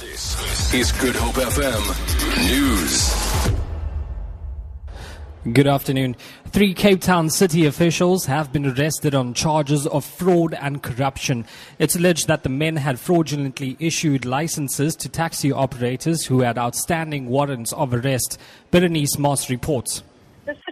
This 0.00 0.72
is 0.72 0.92
Good 0.92 1.16
Hope 1.16 1.34
FM 1.34 1.82
News. 2.48 3.52
Good 5.52 5.66
afternoon. 5.66 6.14
Three 6.46 6.72
Cape 6.72 7.00
Town 7.00 7.28
city 7.30 7.66
officials 7.66 8.26
have 8.26 8.52
been 8.52 8.64
arrested 8.64 9.16
on 9.16 9.34
charges 9.34 9.88
of 9.88 10.04
fraud 10.04 10.54
and 10.54 10.84
corruption. 10.84 11.46
It's 11.80 11.96
alleged 11.96 12.28
that 12.28 12.44
the 12.44 12.48
men 12.48 12.76
had 12.76 13.00
fraudulently 13.00 13.76
issued 13.80 14.24
licenses 14.24 14.94
to 14.96 15.08
taxi 15.08 15.50
operators 15.50 16.26
who 16.26 16.42
had 16.42 16.58
outstanding 16.58 17.26
warrants 17.28 17.72
of 17.72 17.92
arrest. 17.92 18.38
Berenice 18.70 19.18
Moss 19.18 19.50
reports. 19.50 20.04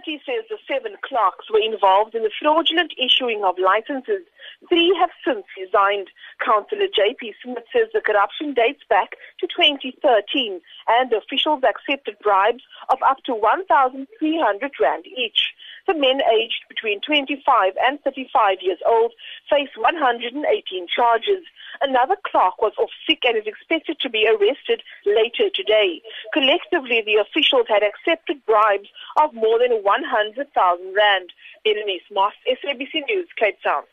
The 0.07 0.13
city 0.13 0.23
says 0.25 0.45
the 0.47 0.73
seven 0.73 0.95
clerks 1.03 1.51
were 1.51 1.59
involved 1.59 2.15
in 2.15 2.23
the 2.23 2.31
fraudulent 2.39 2.93
issuing 2.97 3.43
of 3.43 3.59
licenses. 3.59 4.23
Three 4.69 4.95
have 5.01 5.09
since 5.25 5.43
resigned. 5.59 6.07
Councillor 6.39 6.87
J.P. 6.95 7.33
Smith 7.43 7.65
says 7.75 7.89
the 7.91 7.99
corruption 7.99 8.53
dates 8.53 8.83
back 8.89 9.17
to 9.41 9.47
2013 9.47 10.61
and 10.87 11.11
officials 11.11 11.61
accepted 11.67 12.15
bribes 12.23 12.63
of 12.87 12.99
up 13.03 13.17
to 13.25 13.35
1,300 13.35 14.71
rand 14.79 15.05
each. 15.07 15.51
The 15.87 15.93
men 15.93 16.21
aged 16.23 16.63
between 16.69 17.01
25 17.01 17.73
and 17.83 17.99
35 17.99 18.59
years 18.61 18.79
old 18.87 19.11
face 19.49 19.75
118 19.75 20.87
charges. 20.87 21.43
Another 21.81 22.15
clerk 22.25 22.61
was 22.61 22.73
off 22.77 22.89
sick 23.07 23.19
and 23.25 23.37
is 23.37 23.45
expected 23.45 23.99
to 23.99 24.09
be 24.09 24.27
arrested 24.27 24.81
later 25.05 25.49
today. 25.53 26.01
Collectively, 26.33 27.01
the 27.05 27.15
officials 27.15 27.67
had 27.67 27.83
accepted 27.83 28.45
bribes 28.45 28.89
of 29.21 29.33
more 29.33 29.59
than 29.59 29.83
100,000 29.83 30.93
rand. 30.95 31.33
Berenice 31.63 32.07
Moss, 32.11 32.33
SABC 32.47 33.05
News, 33.07 33.27
Cape 33.37 33.57
Town. 33.63 33.83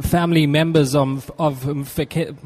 Family 0.00 0.48
members 0.48 0.96
of, 0.96 1.30
of 1.38 1.60
Mfezeko 1.62 2.40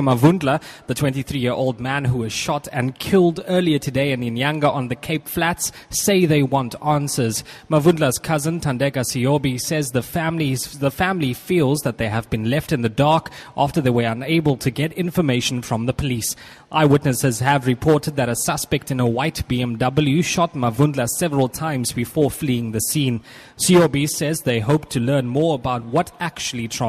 Mavundla, 0.00 0.62
the 0.86 0.94
23 0.94 1.40
year 1.40 1.50
old 1.50 1.80
man 1.80 2.04
who 2.04 2.18
was 2.18 2.32
shot 2.32 2.68
and 2.70 2.96
killed 3.00 3.42
earlier 3.48 3.80
today 3.80 4.12
in 4.12 4.20
Nyanga 4.20 4.72
on 4.72 4.86
the 4.86 4.94
Cape 4.94 5.26
Flats, 5.26 5.72
say 5.90 6.24
they 6.24 6.44
want 6.44 6.76
answers. 6.86 7.42
Mavundla's 7.68 8.20
cousin, 8.20 8.60
Tandeka 8.60 9.02
Siobi, 9.02 9.60
says 9.60 9.90
the, 9.90 10.04
families, 10.04 10.78
the 10.78 10.92
family 10.92 11.34
feels 11.34 11.80
that 11.80 11.98
they 11.98 12.08
have 12.08 12.30
been 12.30 12.48
left 12.48 12.70
in 12.70 12.82
the 12.82 12.88
dark 12.88 13.28
after 13.56 13.80
they 13.80 13.90
were 13.90 14.04
unable 14.04 14.56
to 14.58 14.70
get 14.70 14.92
information 14.92 15.62
from 15.62 15.86
the 15.86 15.92
police. 15.92 16.36
Eyewitnesses 16.70 17.40
have 17.40 17.66
reported 17.66 18.14
that 18.14 18.28
a 18.28 18.36
suspect 18.36 18.92
in 18.92 19.00
a 19.00 19.06
white 19.06 19.42
BMW 19.48 20.24
shot 20.24 20.54
Mavundla 20.54 21.08
several 21.08 21.48
times 21.48 21.90
before 21.90 22.30
fleeing 22.30 22.70
the 22.70 22.80
scene. 22.80 23.20
Siobi 23.56 24.08
says 24.08 24.42
they 24.42 24.60
hope 24.60 24.88
to 24.90 25.00
learn 25.00 25.26
more 25.26 25.56
about 25.56 25.84
what 25.86 26.12
actually 26.20 26.68
transpired. 26.68 26.83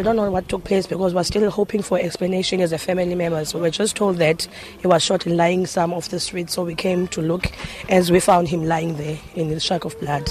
I 0.00 0.02
don't 0.02 0.16
know 0.16 0.30
what 0.30 0.48
took 0.48 0.64
place 0.64 0.86
because 0.86 1.12
we're 1.12 1.24
still 1.24 1.50
hoping 1.50 1.82
for 1.82 1.98
explanation 1.98 2.62
as 2.62 2.72
a 2.72 2.78
family 2.78 3.14
member. 3.14 3.44
So 3.44 3.58
we're 3.58 3.70
just 3.70 3.96
told 3.96 4.16
that 4.16 4.48
he 4.80 4.86
was 4.86 5.02
shot 5.02 5.26
and 5.26 5.36
lying 5.36 5.66
some 5.66 5.92
of 5.92 6.08
the 6.08 6.18
street. 6.18 6.48
So 6.48 6.64
we 6.64 6.74
came 6.74 7.06
to 7.08 7.20
look 7.20 7.52
as 7.90 8.10
we 8.10 8.18
found 8.18 8.48
him 8.48 8.64
lying 8.64 8.96
there 8.96 9.18
in 9.34 9.48
the 9.48 9.60
shack 9.60 9.84
of 9.84 10.00
blood. 10.00 10.30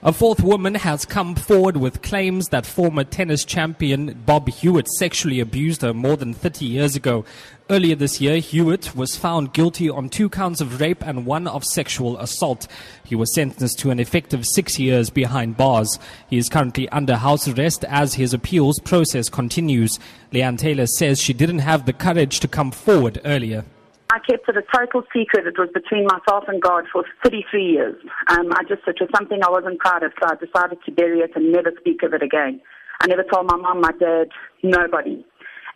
A 0.00 0.12
fourth 0.12 0.44
woman 0.44 0.76
has 0.76 1.04
come 1.04 1.34
forward 1.34 1.76
with 1.76 2.02
claims 2.02 2.50
that 2.50 2.64
former 2.64 3.02
tennis 3.02 3.44
champion 3.44 4.22
Bob 4.24 4.48
Hewitt 4.48 4.86
sexually 4.86 5.40
abused 5.40 5.82
her 5.82 5.92
more 5.92 6.16
than 6.16 6.32
30 6.32 6.66
years 6.66 6.94
ago. 6.94 7.24
Earlier 7.68 7.96
this 7.96 8.20
year, 8.20 8.38
Hewitt 8.38 8.94
was 8.94 9.16
found 9.16 9.52
guilty 9.52 9.90
on 9.90 10.08
two 10.08 10.28
counts 10.28 10.60
of 10.60 10.80
rape 10.80 11.04
and 11.04 11.26
one 11.26 11.48
of 11.48 11.64
sexual 11.64 12.16
assault. 12.18 12.68
He 13.02 13.16
was 13.16 13.34
sentenced 13.34 13.80
to 13.80 13.90
an 13.90 13.98
effective 13.98 14.46
six 14.46 14.78
years 14.78 15.10
behind 15.10 15.56
bars. 15.56 15.98
He 16.30 16.38
is 16.38 16.48
currently 16.48 16.88
under 16.90 17.16
house 17.16 17.48
arrest 17.48 17.84
as 17.86 18.14
his 18.14 18.32
appeals 18.32 18.78
process 18.78 19.28
continues. 19.28 19.98
Leanne 20.32 20.58
Taylor 20.58 20.86
says 20.86 21.20
she 21.20 21.32
didn't 21.32 21.58
have 21.58 21.86
the 21.86 21.92
courage 21.92 22.38
to 22.38 22.46
come 22.46 22.70
forward 22.70 23.20
earlier. 23.24 23.64
I 24.10 24.18
kept 24.20 24.48
it 24.48 24.56
a 24.56 24.62
total 24.74 25.02
secret. 25.12 25.46
It 25.46 25.58
was 25.58 25.68
between 25.74 26.06
myself 26.06 26.44
and 26.48 26.62
God 26.62 26.84
for 26.90 27.04
33 27.22 27.62
years. 27.62 27.96
Um, 28.28 28.48
I 28.52 28.62
just, 28.64 28.80
it 28.86 28.96
was 29.00 29.10
something 29.14 29.40
I 29.44 29.50
wasn't 29.50 29.78
proud 29.80 30.02
of, 30.02 30.12
so 30.16 30.28
I 30.28 30.34
decided 30.36 30.78
to 30.86 30.92
bury 30.92 31.20
it 31.20 31.32
and 31.36 31.52
never 31.52 31.72
speak 31.78 32.02
of 32.02 32.14
it 32.14 32.22
again. 32.22 32.60
I 33.00 33.06
never 33.06 33.22
told 33.22 33.46
my 33.46 33.56
mom, 33.56 33.82
my 33.82 33.92
dad, 33.92 34.28
nobody. 34.62 35.24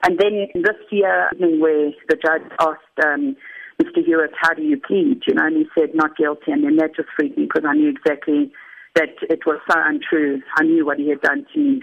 And 0.02 0.18
then 0.18 0.48
this 0.54 0.80
year, 0.90 1.30
where 1.38 1.92
the 2.08 2.16
judge 2.16 2.48
asked 2.58 2.98
um, 3.04 3.36
Mr. 3.80 4.04
Hewitt, 4.04 4.32
how 4.40 4.54
do 4.54 4.62
you 4.62 4.80
plead? 4.80 5.22
You 5.26 5.34
know, 5.34 5.46
and 5.46 5.56
he 5.56 5.66
said, 5.78 5.90
not 5.94 6.16
guilty. 6.16 6.50
And 6.52 6.64
then 6.64 6.76
that 6.76 6.96
just 6.96 7.08
freaked 7.14 7.36
me 7.36 7.44
because 7.44 7.68
I 7.68 7.74
knew 7.74 7.90
exactly 7.90 8.50
that 8.94 9.10
it 9.28 9.40
was 9.46 9.60
so 9.70 9.76
untrue. 9.78 10.40
I 10.56 10.64
knew 10.64 10.86
what 10.86 10.98
he 10.98 11.10
had 11.10 11.20
done 11.20 11.46
to 11.52 11.60
me. 11.60 11.82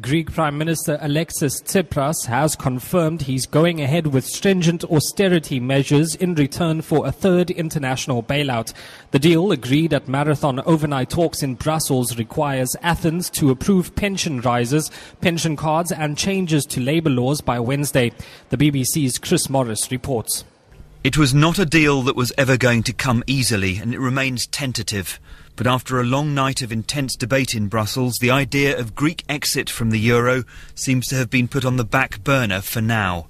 Greek 0.00 0.32
Prime 0.32 0.56
Minister 0.56 0.96
Alexis 1.02 1.60
Tsipras 1.60 2.24
has 2.24 2.56
confirmed 2.56 3.20
he's 3.20 3.44
going 3.44 3.82
ahead 3.82 4.06
with 4.06 4.24
stringent 4.24 4.84
austerity 4.84 5.60
measures 5.60 6.14
in 6.14 6.34
return 6.34 6.80
for 6.80 7.06
a 7.06 7.12
third 7.12 7.50
international 7.50 8.22
bailout. 8.22 8.72
The 9.10 9.18
deal, 9.18 9.52
agreed 9.52 9.92
at 9.92 10.08
marathon 10.08 10.60
overnight 10.60 11.10
talks 11.10 11.42
in 11.42 11.56
Brussels, 11.56 12.16
requires 12.16 12.74
Athens 12.80 13.28
to 13.30 13.50
approve 13.50 13.94
pension 13.94 14.40
rises, 14.40 14.90
pension 15.20 15.56
cards, 15.56 15.92
and 15.92 16.16
changes 16.16 16.64
to 16.66 16.80
labour 16.80 17.10
laws 17.10 17.42
by 17.42 17.60
Wednesday. 17.60 18.12
The 18.48 18.56
BBC's 18.56 19.18
Chris 19.18 19.50
Morris 19.50 19.92
reports. 19.92 20.44
It 21.04 21.18
was 21.18 21.34
not 21.34 21.58
a 21.58 21.66
deal 21.66 22.02
that 22.02 22.14
was 22.14 22.32
ever 22.38 22.56
going 22.56 22.84
to 22.84 22.92
come 22.92 23.24
easily, 23.26 23.78
and 23.78 23.92
it 23.92 23.98
remains 23.98 24.46
tentative. 24.46 25.18
But 25.56 25.66
after 25.66 25.98
a 25.98 26.04
long 26.04 26.32
night 26.32 26.62
of 26.62 26.70
intense 26.70 27.16
debate 27.16 27.56
in 27.56 27.66
Brussels, 27.66 28.18
the 28.20 28.30
idea 28.30 28.78
of 28.78 28.94
Grexit 28.94 29.68
from 29.68 29.90
the 29.90 29.98
euro 29.98 30.44
seems 30.76 31.08
to 31.08 31.16
have 31.16 31.28
been 31.28 31.48
put 31.48 31.64
on 31.64 31.76
the 31.76 31.84
back 31.84 32.22
burner 32.22 32.60
for 32.60 32.80
now. 32.80 33.26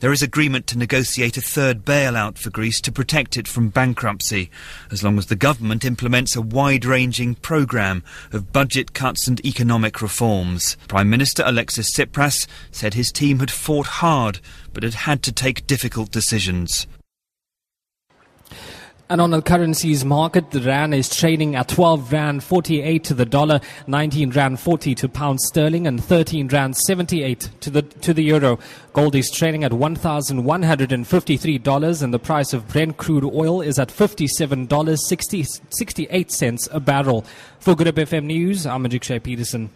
There 0.00 0.12
is 0.12 0.22
agreement 0.22 0.66
to 0.68 0.78
negotiate 0.78 1.36
a 1.36 1.42
third 1.42 1.84
bailout 1.84 2.38
for 2.38 2.48
Greece 2.48 2.80
to 2.80 2.90
protect 2.90 3.36
it 3.36 3.46
from 3.46 3.68
bankruptcy, 3.68 4.50
as 4.90 5.02
long 5.02 5.18
as 5.18 5.26
the 5.26 5.36
government 5.36 5.84
implements 5.84 6.34
a 6.34 6.40
wide-ranging 6.40 7.34
programme 7.34 8.02
of 8.32 8.50
budget 8.50 8.94
cuts 8.94 9.28
and 9.28 9.44
economic 9.44 10.00
reforms. 10.00 10.78
Prime 10.88 11.10
Minister 11.10 11.42
Alexis 11.44 11.92
Tsipras 11.94 12.46
said 12.72 12.94
his 12.94 13.12
team 13.12 13.40
had 13.40 13.50
fought 13.50 13.86
hard, 13.86 14.40
but 14.72 14.84
had 14.84 14.94
had 14.94 15.22
to 15.24 15.32
take 15.32 15.66
difficult 15.66 16.10
decisions. 16.10 16.86
And 19.10 19.20
on 19.20 19.32
the 19.32 19.42
currencies 19.42 20.04
market, 20.04 20.52
the 20.52 20.60
rand 20.60 20.94
is 20.94 21.08
trading 21.08 21.56
at 21.56 21.66
12 21.66 22.12
rand 22.12 22.44
48 22.44 23.02
to 23.02 23.12
the 23.12 23.26
dollar, 23.26 23.60
19 23.88 24.30
rand 24.30 24.60
40 24.60 24.94
to 24.94 25.08
pound 25.08 25.40
sterling, 25.40 25.88
and 25.88 26.02
13 26.02 26.46
rand 26.46 26.76
78 26.76 27.50
to 27.60 27.70
the 27.70 27.82
to 27.82 28.14
the 28.14 28.22
euro. 28.22 28.60
Gold 28.92 29.16
is 29.16 29.28
trading 29.28 29.64
at 29.64 29.72
1,153 29.72 31.58
dollars, 31.58 32.02
and 32.02 32.14
the 32.14 32.20
price 32.20 32.52
of 32.52 32.68
Brent 32.68 32.98
crude 32.98 33.24
oil 33.24 33.60
is 33.60 33.80
at 33.80 33.90
57 33.90 34.66
dollars 34.66 35.04
68 35.08 36.30
cents 36.30 36.68
a 36.70 36.78
barrel. 36.78 37.24
For 37.58 37.74
Good 37.74 37.88
FM 37.88 38.26
News, 38.26 38.64
I'm 38.64 38.84
Ajik 38.84 39.24
Peterson. 39.24 39.70